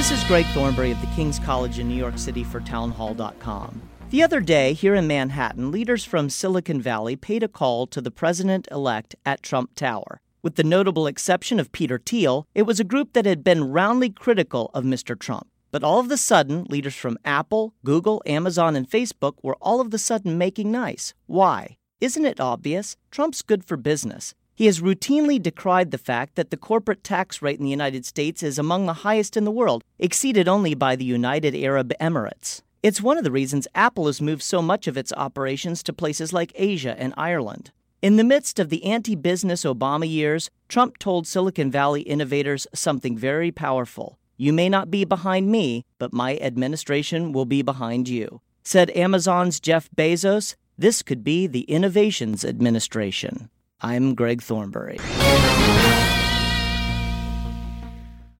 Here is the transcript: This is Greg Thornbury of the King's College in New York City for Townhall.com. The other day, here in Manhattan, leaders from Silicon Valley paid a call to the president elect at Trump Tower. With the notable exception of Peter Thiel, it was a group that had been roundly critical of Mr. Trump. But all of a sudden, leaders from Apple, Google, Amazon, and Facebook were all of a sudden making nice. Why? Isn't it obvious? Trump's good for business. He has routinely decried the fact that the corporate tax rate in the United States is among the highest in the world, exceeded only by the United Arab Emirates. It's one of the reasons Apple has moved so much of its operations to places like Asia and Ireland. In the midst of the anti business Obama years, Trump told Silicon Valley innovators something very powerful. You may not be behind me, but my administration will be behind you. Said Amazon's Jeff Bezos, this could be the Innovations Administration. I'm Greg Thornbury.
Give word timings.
This 0.00 0.12
is 0.12 0.24
Greg 0.24 0.46
Thornbury 0.54 0.92
of 0.92 1.00
the 1.02 1.06
King's 1.08 1.38
College 1.38 1.78
in 1.78 1.86
New 1.86 1.94
York 1.94 2.16
City 2.16 2.42
for 2.42 2.60
Townhall.com. 2.60 3.82
The 4.08 4.22
other 4.22 4.40
day, 4.40 4.72
here 4.72 4.94
in 4.94 5.06
Manhattan, 5.06 5.70
leaders 5.70 6.06
from 6.06 6.30
Silicon 6.30 6.80
Valley 6.80 7.16
paid 7.16 7.42
a 7.42 7.48
call 7.48 7.86
to 7.88 8.00
the 8.00 8.10
president 8.10 8.66
elect 8.70 9.14
at 9.26 9.42
Trump 9.42 9.74
Tower. 9.74 10.22
With 10.40 10.54
the 10.54 10.64
notable 10.64 11.06
exception 11.06 11.60
of 11.60 11.70
Peter 11.72 11.98
Thiel, 11.98 12.46
it 12.54 12.62
was 12.62 12.80
a 12.80 12.82
group 12.82 13.12
that 13.12 13.26
had 13.26 13.44
been 13.44 13.72
roundly 13.72 14.08
critical 14.08 14.70
of 14.72 14.84
Mr. 14.84 15.18
Trump. 15.18 15.48
But 15.70 15.84
all 15.84 16.00
of 16.00 16.10
a 16.10 16.16
sudden, 16.16 16.64
leaders 16.70 16.96
from 16.96 17.18
Apple, 17.22 17.74
Google, 17.84 18.22
Amazon, 18.24 18.76
and 18.76 18.88
Facebook 18.88 19.34
were 19.42 19.58
all 19.60 19.82
of 19.82 19.92
a 19.92 19.98
sudden 19.98 20.38
making 20.38 20.72
nice. 20.72 21.12
Why? 21.26 21.76
Isn't 22.00 22.24
it 22.24 22.40
obvious? 22.40 22.96
Trump's 23.10 23.42
good 23.42 23.66
for 23.66 23.76
business. 23.76 24.34
He 24.60 24.66
has 24.66 24.82
routinely 24.82 25.42
decried 25.42 25.90
the 25.90 25.96
fact 25.96 26.34
that 26.34 26.50
the 26.50 26.56
corporate 26.58 27.02
tax 27.02 27.40
rate 27.40 27.58
in 27.58 27.64
the 27.64 27.70
United 27.70 28.04
States 28.04 28.42
is 28.42 28.58
among 28.58 28.84
the 28.84 29.08
highest 29.08 29.34
in 29.34 29.46
the 29.46 29.50
world, 29.50 29.82
exceeded 29.98 30.48
only 30.48 30.74
by 30.74 30.96
the 30.96 31.04
United 31.06 31.54
Arab 31.54 31.94
Emirates. 31.98 32.60
It's 32.82 33.00
one 33.00 33.16
of 33.16 33.24
the 33.24 33.30
reasons 33.30 33.66
Apple 33.74 34.04
has 34.04 34.20
moved 34.20 34.42
so 34.42 34.60
much 34.60 34.86
of 34.86 34.98
its 34.98 35.14
operations 35.16 35.82
to 35.84 35.94
places 35.94 36.34
like 36.34 36.52
Asia 36.56 36.94
and 36.98 37.14
Ireland. 37.16 37.70
In 38.02 38.16
the 38.16 38.22
midst 38.22 38.58
of 38.58 38.68
the 38.68 38.84
anti 38.84 39.14
business 39.14 39.64
Obama 39.64 40.06
years, 40.06 40.50
Trump 40.68 40.98
told 40.98 41.26
Silicon 41.26 41.70
Valley 41.70 42.02
innovators 42.02 42.66
something 42.74 43.16
very 43.16 43.50
powerful. 43.50 44.18
You 44.36 44.52
may 44.52 44.68
not 44.68 44.90
be 44.90 45.06
behind 45.06 45.50
me, 45.50 45.86
but 45.98 46.12
my 46.12 46.36
administration 46.36 47.32
will 47.32 47.46
be 47.46 47.62
behind 47.62 48.10
you. 48.10 48.42
Said 48.62 48.90
Amazon's 48.90 49.58
Jeff 49.58 49.88
Bezos, 49.96 50.54
this 50.76 51.00
could 51.00 51.24
be 51.24 51.46
the 51.46 51.62
Innovations 51.62 52.44
Administration. 52.44 53.48
I'm 53.82 54.14
Greg 54.14 54.42
Thornbury. 54.42 54.98